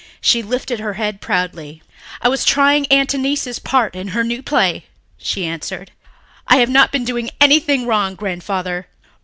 She 0.19 0.41
lifted 0.41 0.79
her 0.79 0.93
head 0.93 1.21
proudly. 1.21 1.83
"I 2.23 2.27
was 2.27 2.43
trying 2.43 2.87
Aunt 2.87 3.13
Annice's 3.13 3.59
part 3.59 3.93
in 3.95 4.07
her 4.07 4.23
new 4.23 4.41
play," 4.41 4.85
she 5.19 5.45
answered. 5.45 5.91
"I 6.47 6.55
have 6.55 6.69
not 6.71 6.91
been 6.91 7.05
doing 7.05 7.29
anything 7.39 7.85
wrong, 7.85 8.15
Grandfather." 8.15 8.87